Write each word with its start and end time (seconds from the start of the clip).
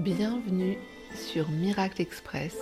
Bienvenue 0.00 0.78
sur 1.14 1.50
Miracle 1.50 2.00
Express, 2.00 2.56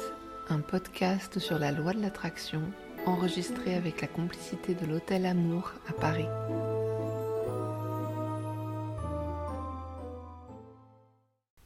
un 0.49 0.59
podcast 0.59 1.39
sur 1.39 1.57
la 1.61 1.71
loi 1.71 1.93
de 1.93 2.03
l'attraction 2.03 2.61
enregistré 3.07 3.77
avec 3.77 4.01
la 4.01 4.09
complicité 4.09 4.75
de 4.75 4.85
l'Hôtel 4.85 5.25
Amour 5.25 5.73
à 5.87 5.93
Paris. 5.93 6.27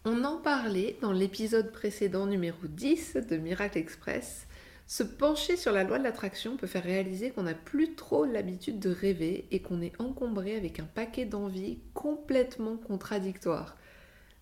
On 0.04 0.22
en 0.24 0.36
parlait 0.36 0.98
dans 1.00 1.12
l'épisode 1.12 1.72
précédent 1.72 2.26
numéro 2.26 2.66
10 2.66 3.16
de 3.30 3.38
Miracle 3.38 3.78
Express. 3.78 4.46
Se 4.86 5.02
pencher 5.02 5.56
sur 5.56 5.72
la 5.72 5.84
loi 5.84 5.98
de 5.98 6.04
l'attraction 6.04 6.58
peut 6.58 6.66
faire 6.66 6.84
réaliser 6.84 7.30
qu'on 7.30 7.44
n'a 7.44 7.54
plus 7.54 7.94
trop 7.94 8.26
l'habitude 8.26 8.78
de 8.78 8.90
rêver 8.90 9.48
et 9.50 9.62
qu'on 9.62 9.80
est 9.80 9.98
encombré 9.98 10.54
avec 10.54 10.80
un 10.80 10.86
paquet 10.94 11.24
d'envies 11.24 11.78
complètement 11.94 12.76
contradictoires. 12.76 13.78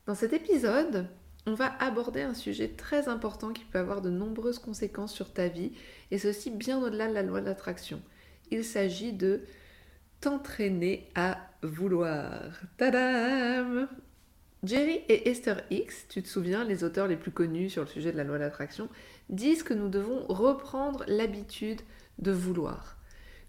Dans 0.06 0.16
cet 0.16 0.32
épisode, 0.32 1.06
on 1.46 1.54
va 1.54 1.72
aborder 1.80 2.22
un 2.22 2.34
sujet 2.34 2.68
très 2.68 3.08
important 3.08 3.52
qui 3.52 3.64
peut 3.64 3.78
avoir 3.78 4.02
de 4.02 4.10
nombreuses 4.10 4.58
conséquences 4.58 5.12
sur 5.12 5.32
ta 5.32 5.48
vie, 5.48 5.72
et 6.10 6.18
ceci 6.18 6.50
bien 6.50 6.82
au-delà 6.82 7.08
de 7.08 7.14
la 7.14 7.22
loi 7.22 7.40
de 7.40 7.46
l'attraction. 7.46 8.02
Il 8.50 8.64
s'agit 8.64 9.12
de 9.12 9.42
t'entraîner 10.20 11.08
à 11.14 11.38
vouloir. 11.62 12.60
Tadam 12.76 13.88
Jerry 14.62 15.00
et 15.08 15.30
Esther 15.30 15.62
X, 15.70 16.06
tu 16.10 16.22
te 16.22 16.28
souviens, 16.28 16.64
les 16.64 16.84
auteurs 16.84 17.08
les 17.08 17.16
plus 17.16 17.30
connus 17.30 17.70
sur 17.70 17.82
le 17.82 17.88
sujet 17.88 18.12
de 18.12 18.18
la 18.18 18.24
loi 18.24 18.36
de 18.36 18.42
l'attraction, 18.42 18.90
disent 19.30 19.62
que 19.62 19.72
nous 19.72 19.88
devons 19.88 20.26
reprendre 20.26 21.04
l'habitude 21.06 21.80
de 22.18 22.32
vouloir 22.32 22.99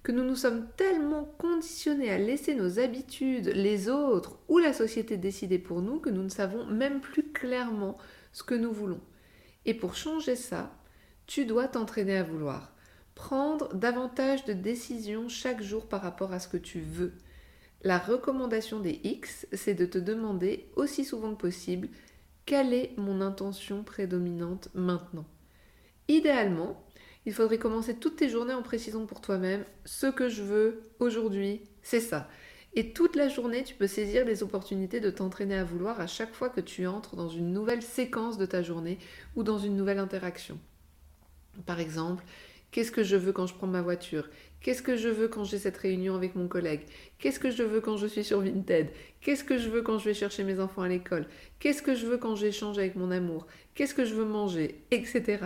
que 0.04 0.12
nous 0.12 0.24
nous 0.24 0.36
sommes 0.36 0.68
tellement 0.78 1.26
conditionnés 1.38 2.12
à 2.12 2.18
laisser 2.18 2.56
nos 2.56 2.80
habitudes, 2.80 3.52
les 3.54 3.90
autres 3.90 4.40
ou 4.48 4.58
la 4.58 4.74
société 4.74 5.18
décider 5.18 5.60
pour 5.60 5.82
nous 5.82 6.00
que 6.00 6.10
nous 6.10 6.24
ne 6.24 6.30
savons 6.30 6.66
même 6.66 7.02
plus 7.02 7.32
clairement 7.32 7.98
ce 8.32 8.44
que 8.44 8.56
nous 8.56 8.72
voulons. 8.72 9.02
Et 9.66 9.74
pour 9.74 9.96
changer 9.96 10.36
ça, 10.36 10.72
tu 11.28 11.46
dois 11.46 11.68
t'entraîner 11.68 12.18
à 12.18 12.24
vouloir. 12.24 12.74
Prendre 13.14 13.74
davantage 13.76 14.46
de 14.46 14.54
décisions 14.54 15.30
chaque 15.30 15.62
jour 15.62 15.88
par 15.88 16.02
rapport 16.02 16.34
à 16.34 16.40
ce 16.40 16.48
que 16.48 16.58
tu 16.58 16.80
veux. 16.80 17.14
La 17.84 18.00
recommandation 18.00 18.80
des 18.80 19.00
X, 19.04 19.48
c'est 19.54 19.74
de 19.76 19.86
te 19.86 19.98
demander 19.98 20.70
aussi 20.76 21.06
souvent 21.06 21.36
que 21.36 21.42
possible 21.42 21.90
quelle 22.46 22.74
est 22.74 22.98
mon 22.98 23.22
intention 23.22 23.84
prédominante 23.84 24.70
maintenant. 24.74 25.26
Idéalement, 26.08 26.84
il 27.26 27.34
faudrait 27.34 27.58
commencer 27.58 27.96
toutes 27.96 28.16
tes 28.18 28.30
journées 28.30 28.54
en 28.54 28.64
précisant 28.64 29.06
pour 29.06 29.22
toi-même 29.22 29.64
ce 29.86 30.08
que 30.08 30.30
je 30.30 30.42
veux 30.42 30.82
aujourd'hui, 31.00 31.62
c'est 31.84 32.00
ça. 32.00 32.28
Et 32.74 32.94
toute 32.94 33.18
la 33.18 33.28
journée, 33.28 33.64
tu 33.64 33.76
peux 33.76 33.88
saisir 33.88 34.26
les 34.26 34.44
opportunités 34.44 35.02
de 35.02 35.10
t'entraîner 35.10 35.56
à 35.56 35.64
vouloir 35.64 36.00
à 36.00 36.08
chaque 36.08 36.34
fois 36.34 36.50
que 36.50 36.62
tu 36.62 36.88
entres 36.88 37.18
dans 37.18 37.28
une 37.28 37.52
nouvelle 37.52 37.82
séquence 37.82 38.38
de 38.38 38.46
ta 38.46 38.64
journée 38.64 38.98
ou 39.36 39.44
dans 39.44 39.58
une 39.58 39.76
nouvelle 39.76 40.00
interaction. 40.00 40.58
Par 41.66 41.82
exemple, 41.82 42.24
qu'est-ce 42.72 42.94
que 42.94 43.04
je 43.04 43.18
veux 43.18 43.34
quand 43.34 43.46
je 43.46 43.56
prends 43.56 43.68
ma 43.68 43.82
voiture? 43.82 44.30
Qu'est-ce 44.62 44.82
que 44.82 44.96
je 44.96 45.10
veux 45.10 45.28
quand 45.28 45.44
j'ai 45.44 45.58
cette 45.58 45.78
réunion 45.78 46.16
avec 46.16 46.36
mon 46.36 46.48
collègue? 46.48 46.84
Qu'est-ce 47.20 47.40
que 47.40 47.52
je 47.52 47.64
veux 47.64 47.82
quand 47.82 47.98
je 47.98 48.08
suis 48.08 48.24
sur 48.24 48.40
Vinted? 48.40 48.92
Qu'est-ce 49.20 49.44
que 49.44 49.58
je 49.58 49.70
veux 49.70 49.82
quand 49.82 49.98
je 49.98 50.06
vais 50.06 50.14
chercher 50.14 50.46
mes 50.46 50.62
enfants 50.62 50.84
à 50.84 50.88
l'école? 50.88 51.28
Qu'est-ce 51.60 51.82
que 51.82 51.94
je 51.94 52.06
veux 52.06 52.18
quand 52.18 52.38
j'échange 52.38 52.78
avec 52.78 52.96
mon 52.96 53.12
amour? 53.12 53.48
Qu'est-ce 53.76 53.94
que 53.94 54.06
je 54.06 54.14
veux 54.14 54.26
manger? 54.26 54.86
Etc. 54.92 55.40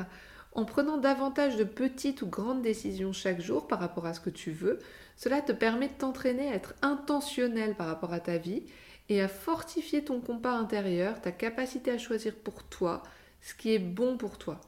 En 0.55 0.63
prenant 0.63 0.97
davantage 0.97 1.57
de 1.57 1.65
petites 1.65 2.21
ou 2.21 2.27
grandes 2.27 2.61
décisions 2.61 3.11
chaque 3.11 3.41
jour 3.41 3.67
par 3.67 3.79
rapport 3.79 4.05
à 4.05 4.13
ce 4.13 4.21
que 4.21 4.29
tu 4.29 4.51
veux, 4.51 4.79
cela 5.17 5.41
te 5.41 5.51
permet 5.51 5.89
de 5.89 5.93
t'entraîner 5.93 6.49
à 6.49 6.55
être 6.55 6.73
intentionnel 6.81 7.75
par 7.75 7.87
rapport 7.87 8.13
à 8.13 8.21
ta 8.21 8.37
vie 8.37 8.63
et 9.09 9.21
à 9.21 9.27
fortifier 9.27 10.05
ton 10.05 10.21
compas 10.21 10.53
intérieur, 10.53 11.19
ta 11.19 11.33
capacité 11.33 11.91
à 11.91 11.97
choisir 11.97 12.33
pour 12.33 12.63
toi 12.63 13.03
ce 13.41 13.53
qui 13.53 13.73
est 13.73 13.79
bon 13.79 14.17
pour 14.17 14.37
toi 14.37 14.61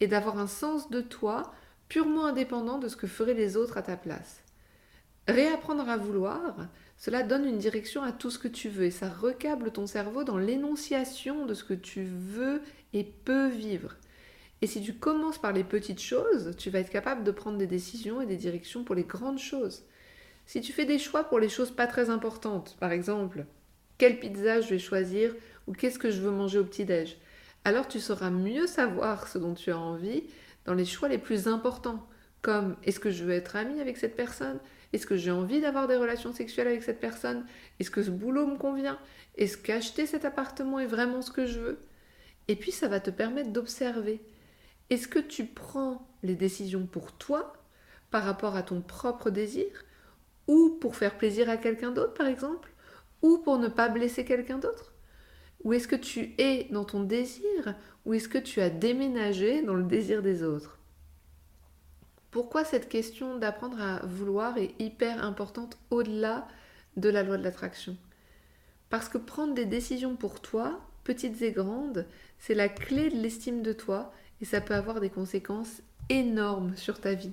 et 0.00 0.08
d'avoir 0.08 0.36
un 0.36 0.48
sens 0.48 0.90
de 0.90 1.00
toi 1.00 1.54
purement 1.88 2.26
indépendant 2.26 2.78
de 2.78 2.88
ce 2.88 2.96
que 2.96 3.06
feraient 3.06 3.34
les 3.34 3.56
autres 3.56 3.78
à 3.78 3.82
ta 3.82 3.96
place. 3.96 4.42
Réapprendre 5.28 5.88
à 5.88 5.96
vouloir, 5.96 6.56
cela 6.96 7.22
donne 7.22 7.46
une 7.46 7.58
direction 7.58 8.02
à 8.02 8.10
tout 8.10 8.32
ce 8.32 8.38
que 8.38 8.48
tu 8.48 8.68
veux 8.68 8.84
et 8.84 8.90
ça 8.90 9.08
recable 9.08 9.70
ton 9.70 9.86
cerveau 9.86 10.24
dans 10.24 10.38
l'énonciation 10.38 11.46
de 11.46 11.54
ce 11.54 11.62
que 11.62 11.74
tu 11.74 12.02
veux 12.02 12.62
et 12.92 13.04
peux 13.04 13.48
vivre. 13.48 13.94
Et 14.62 14.66
si 14.66 14.82
tu 14.82 14.94
commences 14.94 15.38
par 15.38 15.52
les 15.52 15.64
petites 15.64 16.02
choses, 16.02 16.54
tu 16.58 16.70
vas 16.70 16.80
être 16.80 16.90
capable 16.90 17.24
de 17.24 17.30
prendre 17.30 17.58
des 17.58 17.66
décisions 17.66 18.20
et 18.20 18.26
des 18.26 18.36
directions 18.36 18.84
pour 18.84 18.94
les 18.94 19.04
grandes 19.04 19.38
choses. 19.38 19.84
Si 20.46 20.60
tu 20.60 20.72
fais 20.72 20.84
des 20.84 20.98
choix 20.98 21.24
pour 21.24 21.38
les 21.38 21.48
choses 21.48 21.70
pas 21.70 21.86
très 21.86 22.10
importantes, 22.10 22.76
par 22.78 22.92
exemple, 22.92 23.46
quelle 23.98 24.18
pizza 24.18 24.60
je 24.60 24.68
vais 24.68 24.78
choisir 24.78 25.34
ou 25.66 25.72
qu'est-ce 25.72 25.98
que 25.98 26.10
je 26.10 26.20
veux 26.20 26.30
manger 26.30 26.58
au 26.58 26.64
petit-déj, 26.64 27.16
alors 27.64 27.88
tu 27.88 28.00
sauras 28.00 28.30
mieux 28.30 28.66
savoir 28.66 29.28
ce 29.28 29.38
dont 29.38 29.54
tu 29.54 29.70
as 29.70 29.78
envie 29.78 30.24
dans 30.64 30.74
les 30.74 30.84
choix 30.84 31.08
les 31.08 31.18
plus 31.18 31.48
importants, 31.48 32.06
comme 32.42 32.76
est-ce 32.84 33.00
que 33.00 33.10
je 33.10 33.24
veux 33.24 33.32
être 33.32 33.56
ami 33.56 33.80
avec 33.80 33.96
cette 33.96 34.16
personne 34.16 34.58
Est-ce 34.92 35.06
que 35.06 35.16
j'ai 35.16 35.30
envie 35.30 35.60
d'avoir 35.60 35.88
des 35.88 35.96
relations 35.96 36.32
sexuelles 36.32 36.68
avec 36.68 36.82
cette 36.82 37.00
personne 37.00 37.44
Est-ce 37.78 37.90
que 37.90 38.02
ce 38.02 38.10
boulot 38.10 38.46
me 38.46 38.56
convient 38.56 38.98
Est-ce 39.36 39.56
qu'acheter 39.56 40.06
cet 40.06 40.24
appartement 40.24 40.80
est 40.80 40.86
vraiment 40.86 41.22
ce 41.22 41.30
que 41.30 41.46
je 41.46 41.60
veux 41.60 41.78
Et 42.48 42.56
puis 42.56 42.72
ça 42.72 42.88
va 42.88 43.00
te 43.00 43.10
permettre 43.10 43.50
d'observer 43.50 44.20
est-ce 44.90 45.08
que 45.08 45.18
tu 45.18 45.46
prends 45.46 46.06
les 46.22 46.34
décisions 46.34 46.86
pour 46.86 47.12
toi, 47.12 47.54
par 48.10 48.24
rapport 48.24 48.56
à 48.56 48.62
ton 48.62 48.80
propre 48.80 49.30
désir, 49.30 49.68
ou 50.48 50.76
pour 50.80 50.96
faire 50.96 51.16
plaisir 51.16 51.48
à 51.48 51.56
quelqu'un 51.56 51.92
d'autre, 51.92 52.14
par 52.14 52.26
exemple, 52.26 52.72
ou 53.22 53.38
pour 53.38 53.58
ne 53.58 53.68
pas 53.68 53.88
blesser 53.88 54.24
quelqu'un 54.24 54.58
d'autre? 54.58 54.92
Ou 55.62 55.72
est-ce 55.74 55.88
que 55.88 55.96
tu 55.96 56.34
es 56.38 56.64
dans 56.70 56.84
ton 56.84 57.02
désir, 57.02 57.74
ou 58.04 58.14
est-ce 58.14 58.28
que 58.28 58.38
tu 58.38 58.60
as 58.60 58.70
déménagé 58.70 59.62
dans 59.62 59.74
le 59.74 59.84
désir 59.84 60.22
des 60.22 60.42
autres? 60.42 60.78
Pourquoi 62.30 62.64
cette 62.64 62.88
question 62.88 63.38
d'apprendre 63.38 63.80
à 63.80 64.06
vouloir 64.06 64.56
est 64.56 64.74
hyper 64.80 65.24
importante 65.24 65.78
au-delà 65.90 66.48
de 66.96 67.08
la 67.08 67.22
loi 67.22 67.36
de 67.36 67.44
l'attraction? 67.44 67.96
Parce 68.88 69.08
que 69.08 69.18
prendre 69.18 69.54
des 69.54 69.66
décisions 69.66 70.16
pour 70.16 70.40
toi, 70.40 70.80
petites 71.04 71.42
et 71.42 71.52
grandes, 71.52 72.06
c'est 72.38 72.54
la 72.54 72.68
clé 72.68 73.10
de 73.10 73.16
l'estime 73.16 73.62
de 73.62 73.72
toi 73.72 74.12
et 74.40 74.44
ça 74.44 74.60
peut 74.60 74.74
avoir 74.74 75.00
des 75.00 75.10
conséquences 75.10 75.82
énormes 76.08 76.76
sur 76.76 77.00
ta 77.00 77.14
vie. 77.14 77.32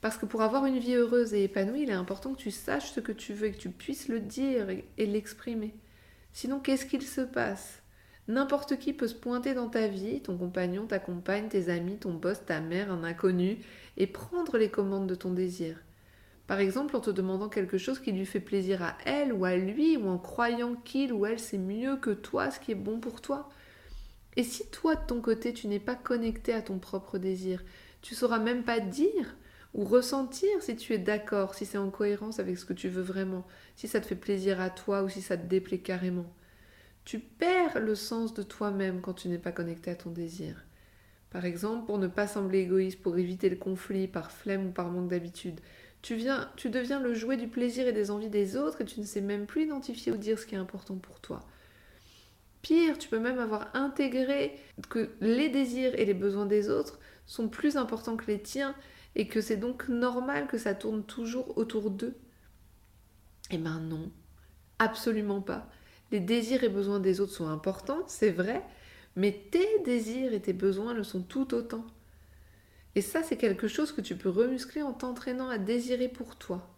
Parce 0.00 0.16
que 0.16 0.26
pour 0.26 0.42
avoir 0.42 0.66
une 0.66 0.78
vie 0.78 0.94
heureuse 0.94 1.34
et 1.34 1.44
épanouie, 1.44 1.82
il 1.82 1.90
est 1.90 1.94
important 1.94 2.32
que 2.32 2.40
tu 2.40 2.50
saches 2.50 2.92
ce 2.92 3.00
que 3.00 3.12
tu 3.12 3.32
veux 3.32 3.48
et 3.48 3.52
que 3.52 3.58
tu 3.58 3.70
puisses 3.70 4.08
le 4.08 4.20
dire 4.20 4.68
et 4.70 5.06
l'exprimer. 5.06 5.74
Sinon, 6.32 6.60
qu'est-ce 6.60 6.86
qu'il 6.86 7.02
se 7.02 7.22
passe? 7.22 7.82
N'importe 8.28 8.78
qui 8.78 8.92
peut 8.92 9.08
se 9.08 9.14
pointer 9.14 9.54
dans 9.54 9.68
ta 9.68 9.88
vie, 9.88 10.20
ton 10.20 10.36
compagnon, 10.36 10.86
ta 10.86 10.98
compagne, 10.98 11.48
tes 11.48 11.70
amis, 11.70 11.96
ton 11.96 12.12
boss, 12.12 12.44
ta 12.44 12.60
mère, 12.60 12.92
un 12.92 13.02
inconnu, 13.02 13.58
et 13.96 14.06
prendre 14.06 14.58
les 14.58 14.70
commandes 14.70 15.08
de 15.08 15.14
ton 15.14 15.32
désir. 15.32 15.76
Par 16.46 16.60
exemple, 16.60 16.94
en 16.94 17.00
te 17.00 17.10
demandant 17.10 17.48
quelque 17.48 17.78
chose 17.78 17.98
qui 17.98 18.12
lui 18.12 18.26
fait 18.26 18.40
plaisir 18.40 18.82
à 18.82 18.96
elle 19.04 19.32
ou 19.32 19.44
à 19.44 19.56
lui, 19.56 19.96
ou 19.96 20.08
en 20.08 20.18
croyant 20.18 20.74
qu'il 20.76 21.12
ou 21.12 21.26
elle 21.26 21.38
sait 21.38 21.58
mieux 21.58 21.96
que 21.96 22.10
toi 22.10 22.50
ce 22.50 22.60
qui 22.60 22.72
est 22.72 22.76
bon 22.76 23.00
pour 23.00 23.20
toi. 23.20 23.48
Et 24.38 24.44
si 24.44 24.64
toi, 24.70 24.94
de 24.94 25.04
ton 25.04 25.20
côté, 25.20 25.52
tu 25.52 25.66
n'es 25.66 25.80
pas 25.80 25.96
connecté 25.96 26.52
à 26.52 26.62
ton 26.62 26.78
propre 26.78 27.18
désir, 27.18 27.64
tu 28.02 28.14
sauras 28.14 28.38
même 28.38 28.62
pas 28.62 28.78
dire 28.78 29.34
ou 29.74 29.84
ressentir 29.84 30.48
si 30.60 30.76
tu 30.76 30.94
es 30.94 30.98
d'accord, 30.98 31.56
si 31.56 31.66
c'est 31.66 31.76
en 31.76 31.90
cohérence 31.90 32.38
avec 32.38 32.56
ce 32.56 32.64
que 32.64 32.72
tu 32.72 32.88
veux 32.88 33.02
vraiment, 33.02 33.44
si 33.74 33.88
ça 33.88 34.00
te 34.00 34.06
fait 34.06 34.14
plaisir 34.14 34.60
à 34.60 34.70
toi 34.70 35.02
ou 35.02 35.08
si 35.08 35.22
ça 35.22 35.36
te 35.36 35.44
déplaît 35.44 35.80
carrément. 35.80 36.32
Tu 37.04 37.18
perds 37.18 37.80
le 37.80 37.96
sens 37.96 38.32
de 38.32 38.44
toi-même 38.44 39.00
quand 39.00 39.14
tu 39.14 39.28
n'es 39.28 39.38
pas 39.38 39.50
connecté 39.50 39.90
à 39.90 39.96
ton 39.96 40.10
désir. 40.10 40.64
Par 41.30 41.44
exemple, 41.44 41.86
pour 41.86 41.98
ne 41.98 42.06
pas 42.06 42.28
sembler 42.28 42.60
égoïste, 42.60 43.02
pour 43.02 43.18
éviter 43.18 43.50
le 43.50 43.56
conflit 43.56 44.06
par 44.06 44.30
flemme 44.30 44.68
ou 44.68 44.70
par 44.70 44.88
manque 44.92 45.08
d'habitude, 45.08 45.58
tu, 46.00 46.14
viens, 46.14 46.48
tu 46.54 46.70
deviens 46.70 47.00
le 47.00 47.12
jouet 47.12 47.38
du 47.38 47.48
plaisir 47.48 47.88
et 47.88 47.92
des 47.92 48.12
envies 48.12 48.30
des 48.30 48.56
autres 48.56 48.82
et 48.82 48.84
tu 48.84 49.00
ne 49.00 49.04
sais 49.04 49.20
même 49.20 49.46
plus 49.46 49.64
identifier 49.64 50.12
ou 50.12 50.16
dire 50.16 50.38
ce 50.38 50.46
qui 50.46 50.54
est 50.54 50.58
important 50.58 50.94
pour 50.94 51.18
toi. 51.18 51.40
Pire, 52.62 52.98
tu 52.98 53.08
peux 53.08 53.18
même 53.18 53.38
avoir 53.38 53.74
intégré 53.74 54.58
que 54.88 55.10
les 55.20 55.48
désirs 55.48 55.94
et 55.94 56.04
les 56.04 56.14
besoins 56.14 56.46
des 56.46 56.70
autres 56.70 56.98
sont 57.26 57.48
plus 57.48 57.76
importants 57.76 58.16
que 58.16 58.26
les 58.26 58.40
tiens 58.40 58.74
et 59.14 59.28
que 59.28 59.40
c'est 59.40 59.56
donc 59.56 59.88
normal 59.88 60.46
que 60.46 60.58
ça 60.58 60.74
tourne 60.74 61.04
toujours 61.04 61.56
autour 61.56 61.90
d'eux. 61.90 62.16
Eh 63.50 63.58
ben 63.58 63.80
non, 63.80 64.10
absolument 64.78 65.40
pas. 65.40 65.70
Les 66.10 66.20
désirs 66.20 66.64
et 66.64 66.68
besoins 66.68 67.00
des 67.00 67.20
autres 67.20 67.34
sont 67.34 67.48
importants, 67.48 68.02
c'est 68.06 68.30
vrai, 68.30 68.62
mais 69.16 69.32
tes 69.50 69.80
désirs 69.84 70.32
et 70.32 70.40
tes 70.40 70.52
besoins 70.52 70.94
le 70.94 71.04
sont 71.04 71.22
tout 71.22 71.54
autant. 71.54 71.86
Et 72.94 73.00
ça, 73.00 73.22
c'est 73.22 73.36
quelque 73.36 73.68
chose 73.68 73.92
que 73.92 74.00
tu 74.00 74.16
peux 74.16 74.30
remuscler 74.30 74.82
en 74.82 74.92
t'entraînant 74.92 75.48
à 75.48 75.58
désirer 75.58 76.08
pour 76.08 76.36
toi. 76.36 76.68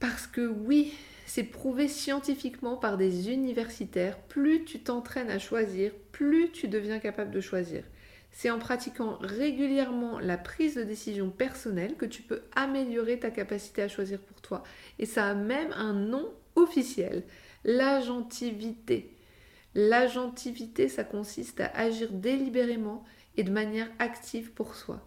Parce 0.00 0.26
que 0.26 0.46
oui, 0.46 0.94
c'est 1.28 1.44
prouvé 1.44 1.88
scientifiquement 1.88 2.76
par 2.76 2.96
des 2.96 3.30
universitaires, 3.30 4.18
plus 4.18 4.64
tu 4.64 4.80
t'entraînes 4.80 5.30
à 5.30 5.38
choisir, 5.38 5.92
plus 6.10 6.50
tu 6.52 6.68
deviens 6.68 6.98
capable 6.98 7.30
de 7.30 7.40
choisir. 7.42 7.84
C'est 8.32 8.50
en 8.50 8.58
pratiquant 8.58 9.18
régulièrement 9.20 10.20
la 10.20 10.38
prise 10.38 10.76
de 10.76 10.84
décision 10.84 11.28
personnelle 11.28 11.96
que 11.96 12.06
tu 12.06 12.22
peux 12.22 12.42
améliorer 12.56 13.18
ta 13.18 13.30
capacité 13.30 13.82
à 13.82 13.88
choisir 13.88 14.20
pour 14.20 14.40
toi. 14.40 14.62
Et 14.98 15.04
ça 15.04 15.26
a 15.26 15.34
même 15.34 15.70
un 15.72 15.92
nom 15.92 16.32
officiel, 16.56 17.24
l'agentivité. 17.62 19.14
L'agentivité, 19.74 20.88
ça 20.88 21.04
consiste 21.04 21.60
à 21.60 21.66
agir 21.74 22.10
délibérément 22.10 23.04
et 23.36 23.42
de 23.42 23.52
manière 23.52 23.90
active 23.98 24.52
pour 24.52 24.74
soi. 24.74 25.06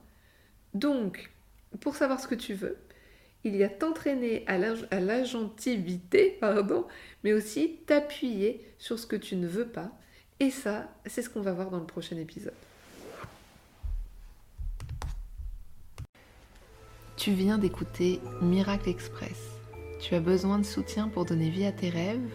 Donc, 0.76 1.32
pour 1.80 1.96
savoir 1.96 2.20
ce 2.20 2.28
que 2.28 2.36
tu 2.36 2.54
veux, 2.54 2.78
il 3.44 3.56
y 3.56 3.64
a 3.64 3.70
t'entraîner 3.70 4.46
à 4.48 4.58
l'agentivité, 5.00 6.38
pardon, 6.40 6.86
mais 7.24 7.34
aussi 7.34 7.80
t'appuyer 7.86 8.66
sur 8.78 9.00
ce 9.00 9.08
que 9.08 9.16
tu 9.16 9.36
ne 9.36 9.48
veux 9.48 9.68
pas. 9.68 9.92
Et 10.40 10.50
ça, 10.50 10.90
c'est 11.06 11.22
ce 11.22 11.30
qu'on 11.30 11.42
va 11.42 11.54
voir 11.54 11.70
dans 11.70 11.80
le 11.80 11.86
prochain 11.86 12.18
épisode. 12.18 12.54
Tu 17.18 17.32
viens 17.32 17.60
d'écouter 17.60 18.20
Miracle 18.42 18.90
Express. 18.90 19.52
Tu 20.00 20.16
as 20.16 20.20
besoin 20.20 20.58
de 20.58 20.66
soutien 20.66 21.08
pour 21.08 21.26
donner 21.26 21.52
vie 21.52 21.66
à 21.66 21.72
tes 21.72 21.90
rêves? 21.90 22.32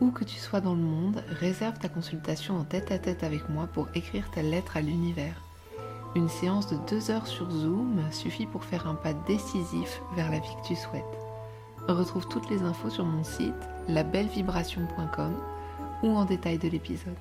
Où 0.00 0.10
que 0.10 0.24
tu 0.24 0.36
sois 0.36 0.62
dans 0.62 0.74
le 0.74 0.80
monde, 0.80 1.22
réserve 1.28 1.78
ta 1.78 1.88
consultation 1.88 2.56
en 2.56 2.64
tête 2.64 2.90
à 2.90 2.98
tête 2.98 3.22
avec 3.22 3.48
moi 3.50 3.66
pour 3.66 3.88
écrire 3.94 4.30
ta 4.30 4.42
lettre 4.42 4.78
à 4.78 4.80
l'univers. 4.80 5.43
Une 6.16 6.28
séance 6.28 6.68
de 6.68 6.76
deux 6.88 7.10
heures 7.10 7.26
sur 7.26 7.50
Zoom 7.50 8.00
suffit 8.12 8.46
pour 8.46 8.62
faire 8.62 8.86
un 8.86 8.94
pas 8.94 9.12
décisif 9.12 10.00
vers 10.14 10.30
la 10.30 10.38
vie 10.38 10.54
que 10.62 10.68
tu 10.68 10.76
souhaites. 10.76 11.02
Retrouve 11.88 12.28
toutes 12.28 12.48
les 12.50 12.62
infos 12.62 12.88
sur 12.88 13.04
mon 13.04 13.24
site 13.24 13.52
labellevibration.com 13.88 15.34
ou 16.04 16.08
en 16.10 16.24
détail 16.24 16.58
de 16.58 16.68
l'épisode. 16.68 17.16